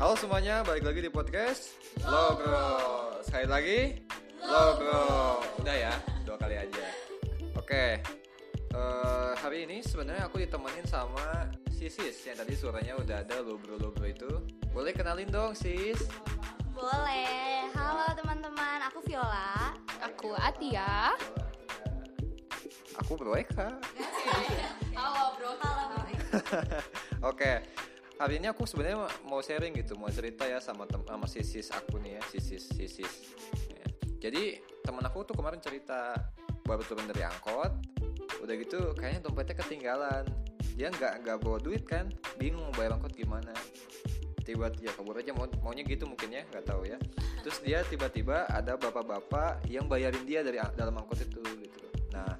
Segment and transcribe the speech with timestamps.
[0.00, 1.76] Halo semuanya, balik lagi di podcast
[2.08, 3.20] Logo.
[3.20, 3.80] Sekali lagi
[4.40, 5.44] Logo.
[5.60, 5.92] Udah ya,
[6.24, 6.88] dua kali aja.
[7.52, 8.00] Oke.
[8.72, 14.00] eh, hari ini sebenarnya aku ditemenin sama si Sis yang tadi suaranya udah ada logo-logo
[14.08, 14.40] itu.
[14.72, 16.08] Boleh kenalin dong, Sis?
[16.72, 17.68] Boleh.
[17.76, 19.76] Halo teman-teman, aku Viola.
[20.00, 21.12] Aku Atia.
[23.04, 23.68] Aku Bro Eka.
[24.96, 25.52] Halo bro.
[25.60, 25.84] Halo.
[27.36, 27.60] Oke.
[28.20, 31.96] Hari ini aku sebenarnya mau sharing gitu, mau cerita ya sama sama si Sis aku
[32.04, 33.32] nih ya, si Sis, si Sis.
[33.72, 33.86] Ya.
[34.28, 36.12] Jadi teman aku tuh kemarin cerita
[36.68, 37.72] baru turun dari angkot,
[38.44, 40.28] udah gitu kayaknya dompetnya ketinggalan.
[40.76, 43.56] Dia nggak nggak bawa duit kan, bingung bayar angkot gimana.
[44.44, 47.00] Tiba-tiba ya kabur aja mau maunya gitu mungkin ya, nggak tahu ya.
[47.40, 51.88] Terus dia tiba-tiba ada bapak-bapak yang bayarin dia dari dalam angkot itu gitu.
[52.12, 52.36] Nah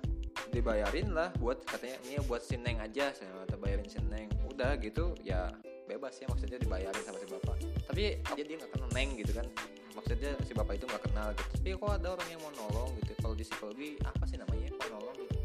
[0.52, 4.76] dibayarin lah buat katanya ini buat si Neng aja saya kata bayarin si Neng udah
[4.82, 5.46] gitu ya
[6.00, 7.56] bebas ya maksudnya dibayarin sama si bapak.
[7.84, 8.00] Tapi
[8.32, 9.44] dia dia nggak kenal Neng gitu kan.
[9.92, 11.48] Maksudnya si bapak itu nggak kenal gitu.
[11.60, 13.12] Tapi kok ada orang yang mau nolong gitu.
[13.20, 14.72] Kalau di psikologi apa sih namanya?
[14.88, 15.36] Nolong gitu?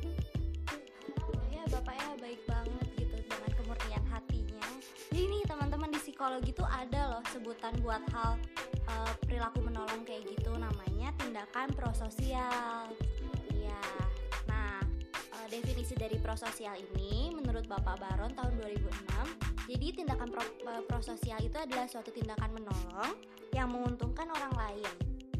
[1.51, 4.67] Ya bapaknya baik banget gitu dengan kemurnian hatinya.
[5.11, 8.39] Jadi nih teman-teman di psikologi tuh ada loh sebutan buat hal
[8.87, 10.55] eh, perilaku menolong kayak gitu.
[10.55, 12.95] Namanya tindakan prososial.
[13.51, 13.83] Iya.
[14.47, 14.79] Nah,
[15.11, 21.41] eh, definisi dari prososial ini menurut Bapak Baron tahun 2006, jadi tindakan pro- eh, prososial
[21.41, 23.11] itu adalah suatu tindakan menolong
[23.53, 24.93] yang menguntungkan orang lain.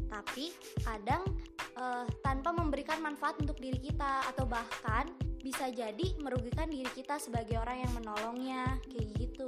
[0.06, 1.22] Tapi kadang
[1.76, 5.06] eh, tanpa memberikan manfaat untuk diri kita atau bahkan
[5.46, 9.46] bisa jadi merugikan diri kita sebagai orang yang menolongnya kayak gitu.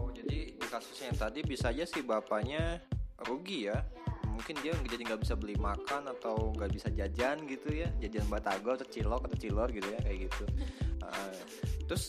[0.00, 2.80] oh jadi di kasusnya yang tadi bisa aja si bapaknya
[3.28, 3.76] rugi ya
[4.24, 8.80] mungkin dia jadi nggak bisa beli makan atau nggak bisa jajan gitu ya jajan batagor
[8.80, 10.44] atau cilok atau cilor gitu ya kayak gitu
[11.04, 11.34] Ah,
[11.90, 12.08] terus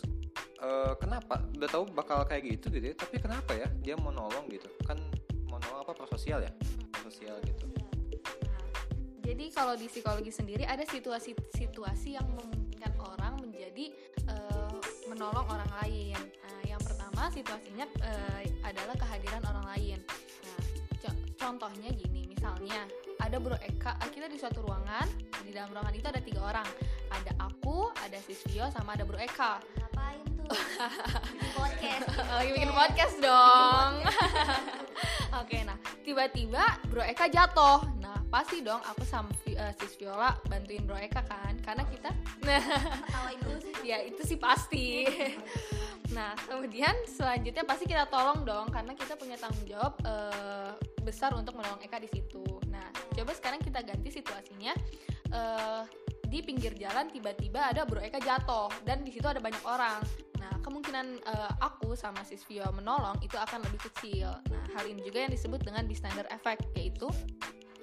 [0.59, 4.45] eh, kenapa udah tahu bakal kayak gitu gitu ya tapi kenapa ya dia mau nolong
[4.51, 4.99] gitu kan
[5.47, 6.51] mau nolong apa prososial ya
[6.91, 7.69] prososial gitu
[9.29, 13.93] Jadi kalau di psikologi sendiri ada situasi-situasi yang memungkinkan orang menjadi
[14.25, 14.73] eh,
[15.05, 16.17] menolong orang lain.
[16.17, 19.99] Nah, yang pertama situasinya eh, adalah kehadiran orang lain.
[20.41, 20.61] Nah,
[21.05, 22.89] co- contohnya gini, misalnya
[23.21, 25.05] ada Bro Eka, kita di suatu ruangan,
[25.45, 26.65] di dalam ruangan itu ada tiga orang.
[27.09, 29.59] Ada aku, ada Sisvio, sama ada Bro Eka.
[29.77, 30.49] Ngapain tuh?
[31.33, 32.05] Bikin podcast.
[32.15, 33.91] Lagi bikin podcast dong.
[35.41, 37.85] Oke, nah tiba-tiba Bro Eka jatuh.
[37.99, 42.09] Nah pasti dong aku sama Vi- eh, Sis Viola bantuin Bro Eka kan, karena kita,
[42.45, 42.61] nah
[43.41, 43.73] dulu sih.
[43.89, 45.05] ya itu sih pasti.
[46.13, 50.71] Nah kemudian selanjutnya pasti kita tolong dong, karena kita punya tanggung jawab eh,
[51.01, 52.41] besar untuk menolong Eka di situ.
[52.69, 54.73] Nah coba sekarang kita ganti situasinya.
[55.29, 55.83] eh,
[56.29, 59.97] di pinggir jalan tiba-tiba ada Bro Eka jatuh dan di situ ada banyak orang.
[60.37, 64.29] Nah, kemungkinan eh, aku sama Sis Vio menolong itu akan lebih kecil.
[64.53, 67.09] Nah, hal ini juga yang disebut dengan bystander effect yaitu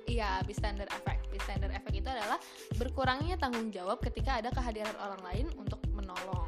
[0.06, 1.26] Iya, bystander effect.
[1.34, 2.38] Bystander effect itu adalah
[2.78, 6.46] berkurangnya tanggung jawab ketika ada kehadiran orang lain untuk menolong.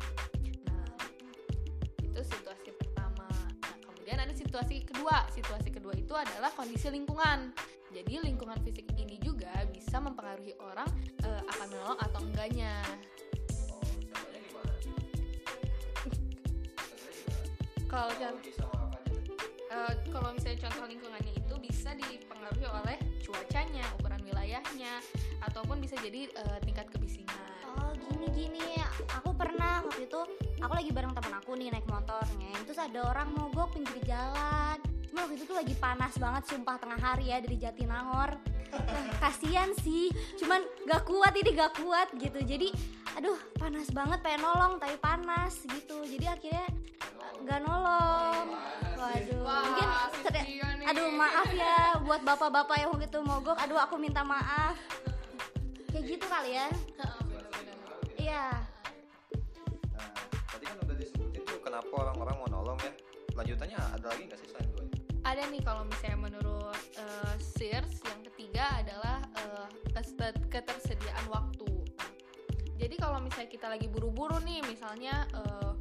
[0.70, 0.94] Nah,
[1.98, 3.26] itu situasi pertama.
[3.58, 5.26] Nah, kemudian ada situasi kedua.
[5.34, 7.50] Situasi kedua itu adalah kondisi lingkungan.
[7.88, 10.88] Jadi lingkungan fisik ini juga bisa mempengaruhi orang
[11.24, 12.74] eh, akan menolong atau enggaknya.
[17.88, 18.12] Kalau
[19.72, 25.00] eh, kalau misalnya contoh lingkungannya itu bisa dipengaruhi oleh cuacanya, ukuran wilayahnya,
[25.48, 27.40] ataupun bisa jadi eh, tingkat kebisingan.
[27.80, 28.76] Oh gini gini,
[29.08, 30.20] aku pernah waktu itu
[30.60, 34.87] aku lagi bareng teman aku nih naik motornya, terus ada orang mogok pinggir jalan.
[35.58, 38.38] Lagi panas banget, sumpah tengah hari ya dari Jatinangor.
[38.70, 40.06] Nah, kasian sih,
[40.38, 42.38] cuman gak kuat ini gak kuat gitu.
[42.46, 42.70] Jadi,
[43.18, 46.06] aduh panas banget pengen nolong tapi panas gitu.
[46.06, 46.66] Jadi akhirnya
[47.42, 48.54] gak nolong.
[49.02, 49.88] Waduh, mungkin
[50.22, 53.58] seri- aduh maaf ya buat bapak-bapak yang waktu itu mogok.
[53.58, 54.78] Aduh aku minta maaf.
[55.90, 56.68] Kayak gitu kali ya.
[58.14, 58.46] Iya.
[59.90, 60.10] nah
[60.54, 62.92] tadi kan udah disebutin tuh kenapa orang-orang mau nolong ya
[63.34, 64.77] lanjutannya ada lagi nggak sih selain?
[65.28, 69.20] Ada nih kalau misalnya menurut eh, Sears yang ketiga adalah
[69.92, 71.68] kestet- ketersediaan waktu.
[72.80, 75.72] Jadi kalau misalnya kita lagi buru-buru nih, misalnya eh,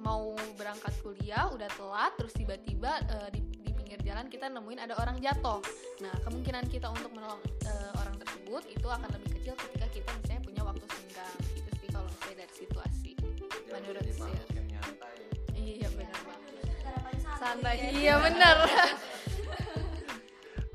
[0.00, 4.96] mau berangkat kuliah udah telat, terus tiba-tiba eh, di, di pinggir jalan kita nemuin ada
[4.96, 5.60] orang jatuh.
[6.00, 10.42] Nah kemungkinan kita untuk menolong eh, orang tersebut itu akan lebih kecil ketika kita misalnya
[10.48, 11.36] punya waktu senggang.
[11.60, 13.10] Itu sih kalau misalnya dari situasi.
[13.20, 15.39] Dia Menurut jadi
[17.40, 17.74] Santai.
[17.80, 17.96] Santai.
[17.96, 18.56] Iya benar.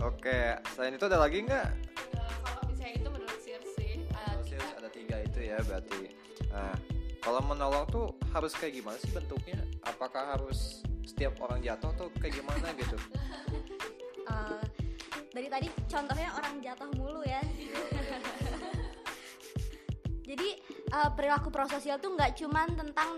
[0.01, 0.37] oke
[0.73, 1.67] selain itu ada lagi nggak
[2.15, 4.65] Eh, kalau misalnya itu menurut Sears sih ada tiga.
[4.77, 6.01] ada tiga itu ya berarti
[6.49, 6.75] nah
[7.19, 12.37] kalau menolong tuh harus kayak gimana sih bentuknya apakah harus setiap orang jatuh tuh kayak
[12.37, 12.97] gimana gitu
[14.25, 14.61] Eh,
[15.29, 17.41] dari tadi contohnya orang jatuh mulu ya
[20.21, 20.49] jadi
[20.91, 23.09] eh, perilaku prososial tuh nggak cuman tentang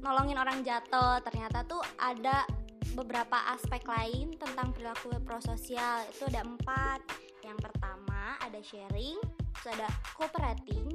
[0.00, 2.44] nolongin orang jatuh ternyata tuh ada
[2.94, 7.02] beberapa aspek lain tentang perilaku prososial itu ada empat
[7.42, 9.18] yang pertama ada sharing
[9.52, 10.88] terus ada cooperating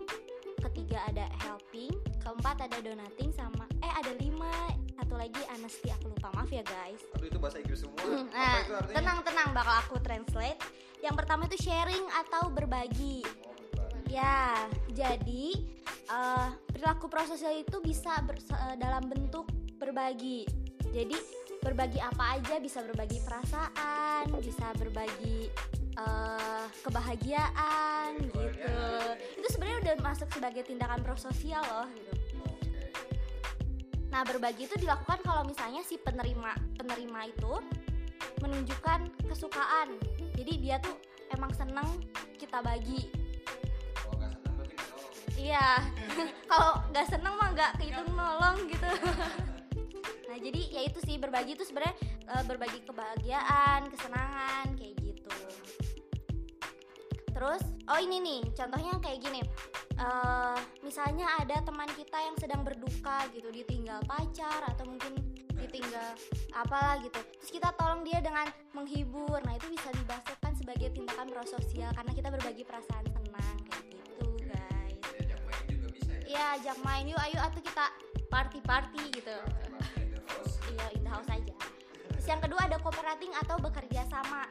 [0.59, 4.51] ketiga ada helping keempat ada donating sama eh ada lima
[4.95, 8.35] satu lagi honesty aku lupa maaf ya guys aduh itu bahasa Inggris semua Hmm, apa
[8.35, 10.59] Nah, itu artinya tenang tenang bakal aku translate.
[10.99, 13.23] Yang pertama itu sharing atau berbagi.
[13.23, 14.11] Oh, berbagi.
[14.11, 15.45] Ya, jadi
[16.09, 19.47] eh, perilaku prososial itu bisa ber- se- dalam bentuk
[19.77, 20.43] berbagi.
[20.89, 21.15] Jadi
[21.59, 25.51] berbagi apa aja bisa berbagi perasaan, bisa berbagi
[25.99, 28.79] eh, kebahagiaan gitu.
[29.39, 32.13] Itu sebenarnya udah masuk sebagai tindakan prososial loh gitu.
[34.09, 37.53] Nah, berbagi itu dilakukan kalau misalnya si penerima penerima itu
[38.41, 39.95] menunjukkan kesukaan.
[40.33, 40.97] Jadi dia tuh
[41.29, 41.87] emang seneng
[42.41, 43.05] kita bagi.
[43.93, 44.31] kalau ya?
[45.37, 45.69] Iya.
[46.49, 48.88] kalau nggak seneng mah nggak kehitung nolong gitu.
[51.19, 51.95] Berbagi itu sebenarnya
[52.25, 55.35] eh, berbagi kebahagiaan, kesenangan kayak gitu.
[57.29, 59.39] Terus, oh ini nih, contohnya kayak gini.
[59.99, 65.15] Eh, misalnya ada teman kita yang sedang berduka gitu, ditinggal pacar atau mungkin
[65.59, 66.15] ditinggal
[66.55, 67.19] apalah gitu.
[67.39, 69.43] Terus kita tolong dia dengan menghibur.
[69.43, 74.99] Nah, itu bisa dibahaskan sebagai tindakan prososial karena kita berbagi perasaan tenang kayak gitu, guys.
[75.03, 77.85] diajak main juga bisa ya Iya, ajak main yuk, ayo atuh kita
[78.29, 79.35] party-party gitu.
[80.29, 81.55] terus Iya, in the house aja.
[82.13, 84.45] Terus yang kedua ada cooperating atau bekerja sama.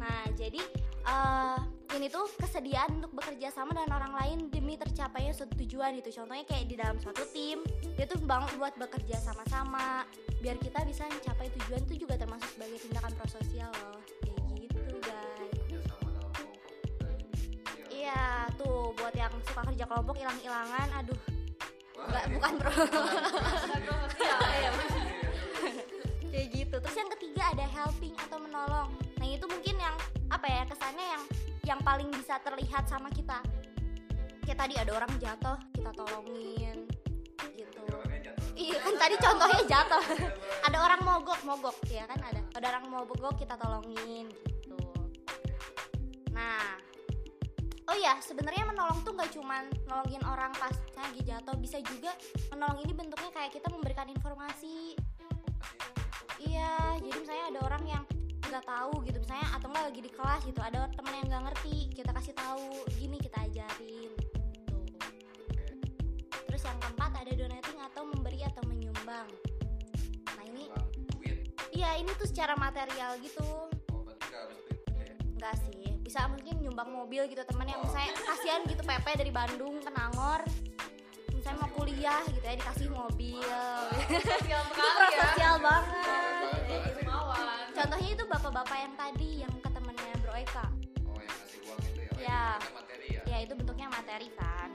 [0.00, 0.60] Nah, jadi
[1.02, 1.58] eh
[1.92, 6.22] ini tuh kesediaan untuk bekerja sama dengan orang lain demi tercapainya suatu tujuan gitu.
[6.22, 7.60] Contohnya kayak di dalam suatu tim,
[7.94, 10.08] dia tuh bangun buat bekerja sama-sama
[10.42, 14.00] biar kita bisa mencapai tujuan itu juga termasuk sebagai tindakan prososial loh.
[14.26, 15.58] Kayak gitu, guys.
[15.70, 15.80] iya.
[17.92, 18.24] Iya,
[18.58, 21.20] tuh buat yang suka kerja kelompok hilang-hilangan, aduh,
[21.94, 22.70] Wah, nggak bukan pro.
[23.62, 24.70] Bukan prososial ya
[31.82, 33.42] paling bisa terlihat sama kita.
[34.42, 36.86] Kayak tadi ada orang jatuh kita tolongin
[37.54, 37.82] gitu.
[38.54, 40.04] Iya kan tadi contohnya jatuh.
[40.66, 42.40] Ada orang mogok mogok ya kan ada.
[42.54, 44.78] Ada orang mogok kita tolongin gitu.
[46.30, 46.78] Nah
[47.90, 52.14] oh ya sebenarnya menolong tuh nggak cuman nolongin orang pas lagi jatuh bisa juga
[52.54, 54.94] menolong ini bentuknya kayak kita memberikan informasi.
[56.42, 58.02] Iya, jadi misalnya ada orang yang
[58.52, 59.16] nggak tahu gitu.
[59.24, 62.68] Misalnya atau nggak lagi di kelas gitu ada teman yang nggak ngerti kita kasih tahu
[63.00, 65.08] gini kita ajarin gitu.
[66.52, 69.28] Terus yang keempat ada donating atau memberi atau menyumbang.
[70.36, 70.68] Nah ini
[71.72, 73.72] iya ini tuh secara material gitu.
[73.88, 74.04] Oh
[75.32, 79.80] Enggak sih, bisa mungkin nyumbang mobil gitu temen yang misalnya kasihan gitu PP dari Bandung
[79.80, 80.44] ke Nangor.
[81.34, 83.42] Misalnya mau kuliah gitu ya dikasih mobil.
[84.22, 85.18] Sosial itu ya.
[85.18, 86.31] sosial banget
[87.82, 90.66] Contohnya itu bapak-bapak yang tadi yang ke temennya Bro Eka.
[91.02, 92.46] oh yang ngasih uang itu ya.
[92.46, 94.70] Oh, itu materi ya Ya itu bentuknya materi kan.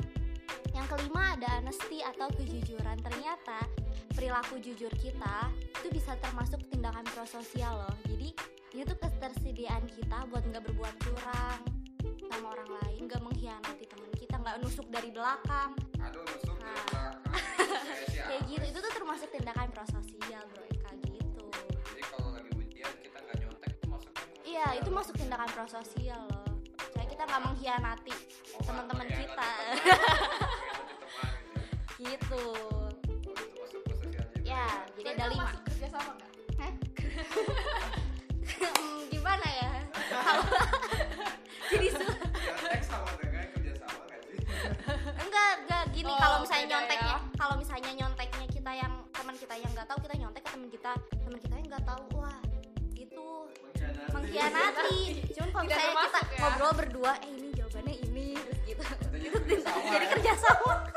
[0.75, 2.97] Yang kelima ada honesty atau kejujuran.
[2.99, 3.63] Ternyata
[4.11, 7.95] perilaku jujur kita itu bisa termasuk tindakan prososial loh.
[8.03, 8.35] Jadi
[8.75, 11.59] ini tuh ketersediaan kita buat nggak berbuat curang
[12.27, 15.71] sama orang lain, nggak mengkhianati teman kita, nggak nusuk dari belakang.
[15.97, 16.83] aduh nusuk dari Nah.
[16.91, 17.15] belakang
[17.87, 20.76] kayak siapa Kayak gitu itu tuh termasuk tindakan prososial Bro
[24.57, 26.49] Iya, itu masuk tindakan prososial loh.
[26.89, 28.09] Saya kita nggak mengkhianati
[28.57, 29.49] Oh, teman-teman nggak, kita.
[32.01, 32.43] gitu
[34.41, 34.57] ya.
[34.57, 34.65] Ya,
[34.97, 35.45] jadi ada lima.
[56.87, 58.83] Berdua, eh ini jawabannya ini terus gitu.
[59.11, 60.96] Itu jadi kerja sama.